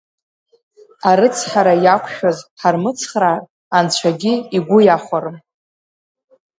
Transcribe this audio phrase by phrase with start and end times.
[1.09, 3.39] Арыцҳара иақәшәаз ҳармыцхраар
[3.77, 5.37] Анцәагьы игәы иахәарым!